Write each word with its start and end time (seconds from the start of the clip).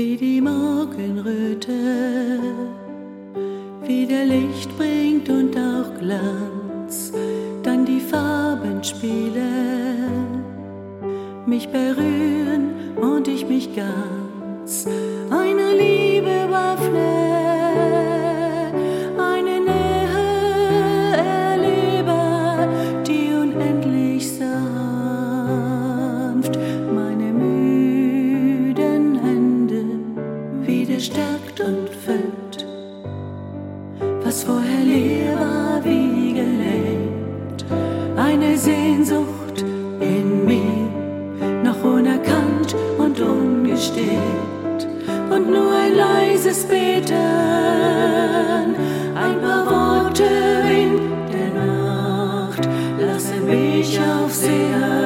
wie 0.00 0.16
die 0.16 0.40
Morgenröte 0.40 1.78
wieder 3.86 4.24
Licht 4.24 4.74
bringt 4.78 5.28
und 5.28 5.54
auch 5.54 5.92
Glanz, 5.98 7.12
dann 7.62 7.84
die 7.84 8.00
Farben 8.00 8.82
spielen, 8.82 10.42
mich 11.44 11.68
berühren 11.68 12.96
und 12.96 13.28
ich 13.28 13.46
mich 13.46 13.76
ganz 13.76 14.86
füllt 32.04 32.70
was 34.30 34.44
vorher 34.44 34.84
leer 34.84 35.36
war 35.40 35.84
wie 35.84 36.34
gelebt. 36.34 37.64
Eine 38.16 38.56
Sehnsucht 38.56 39.64
in 40.00 40.44
mir, 40.44 40.88
noch 41.64 41.82
unerkannt 41.82 42.76
und 42.96 43.20
ungestillt. 43.20 44.86
Und 45.34 45.50
nur 45.50 45.72
ein 45.72 45.96
leises 45.96 46.64
Beten, 46.64 47.14
ein 49.16 49.40
paar 49.40 49.64
Worte 49.66 50.28
in 50.84 50.92
der 51.32 51.50
Nacht, 51.64 52.68
lasse 53.00 53.34
mich 53.40 53.98
aufsehen 53.98 54.99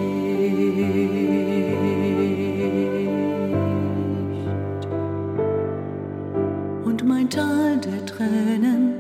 Und 6.85 7.03
mein 7.08 7.30
Tal 7.30 7.78
der 7.78 8.06
Tränen 8.06 8.94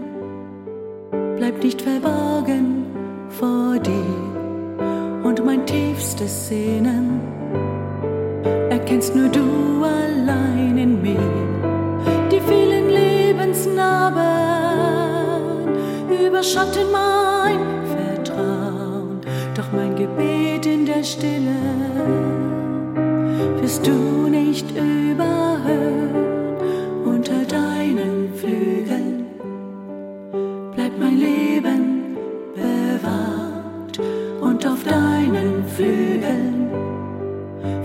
bleibt 1.37 1.63
nicht 1.63 1.81
verborgen 1.81 2.85
vor 3.29 3.77
dir. 3.79 3.91
Und 5.23 5.43
mein 5.43 5.65
tiefstes 5.65 6.47
Sehnen 6.47 7.19
erkennst 9.05 9.15
nur 9.15 9.29
du 9.29 9.83
allein 9.83 10.77
in 10.77 11.01
mir. 11.01 11.19
Die 12.31 12.39
vielen 12.39 12.89
Lebensnarben 12.89 14.23
überschatten 16.27 16.91
mein 16.91 17.59
Vertrauen. 17.95 19.21
Doch 19.55 19.71
mein 19.73 19.95
Gebet 19.95 20.65
in 20.65 20.85
der 20.85 21.03
Stille 21.03 21.55
wirst 23.61 23.85
du 23.85 24.27
nicht 24.29 24.65
überhören. 24.71 26.15
Unter 27.05 27.43
deinen 27.45 28.33
Flügeln 28.35 29.25
bleibt 30.73 30.99
mein 30.99 31.17
Leben 31.17 32.17
bewahrt. 32.55 33.99
Und 34.41 34.65
auf 34.65 34.83
deinen 34.83 35.63
Flügeln 35.75 36.54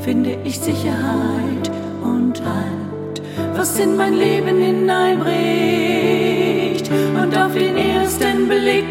finde 0.03 0.38
ich 0.44 0.59
Sicherheit 0.59 1.71
und 2.03 2.43
Halt, 2.43 3.22
was 3.55 3.78
in 3.78 3.97
mein 3.97 4.15
Leben 4.15 4.61
hineinbricht 4.61 6.91
und 6.91 7.37
auf 7.37 7.53
den 7.53 7.77
ersten 7.77 8.49
Blick 8.49 8.87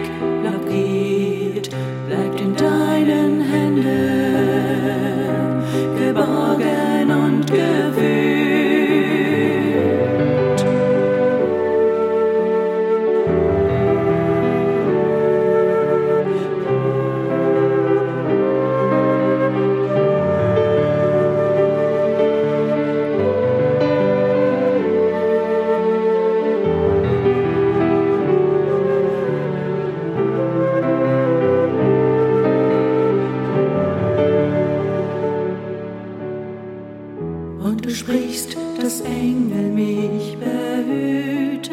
sprichst, 38.19 38.57
dass 38.81 39.01
Engel 39.01 39.69
mich 39.71 40.37
behüten. 40.37 41.71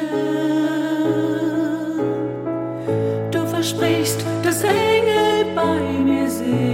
Du 3.30 3.46
versprichst, 3.46 4.24
dass 4.42 4.62
Engel 4.62 5.46
bei 5.54 5.80
mir 6.04 6.30
sind. 6.30 6.66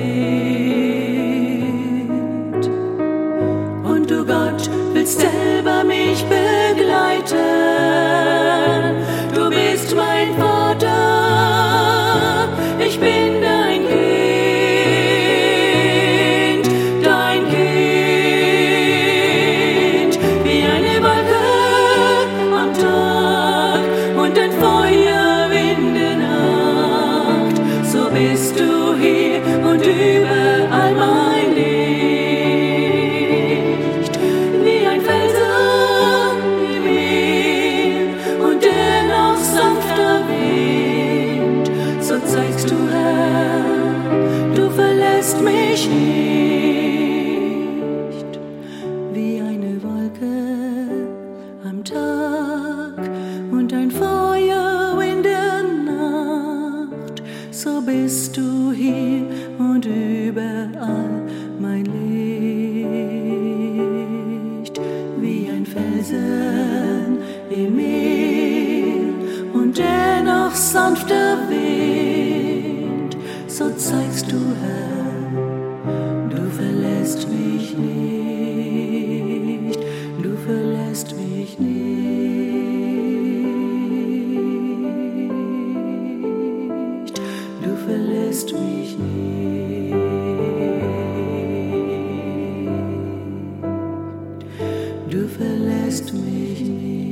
Nicht, 45.89 47.21
wie 49.13 49.41
eine 49.41 49.83
Wolke 49.83 51.07
am 51.65 51.83
Tag 51.85 53.11
und 53.51 53.73
ein 53.73 53.91
Feuer 53.91 55.01
in 55.03 55.23
der 55.23 55.63
Nacht. 55.85 57.23
So 57.51 57.81
bist 57.81 58.37
du 58.37 58.73
hier 58.73 59.27
und 59.59 59.87
überall 59.87 60.62
verlässt 88.43 88.53
mich 88.55 88.99
nicht, 88.99 89.95
du 95.11 95.29
verlässt 95.29 96.13
mich 96.13 96.61
nicht. 96.61 97.12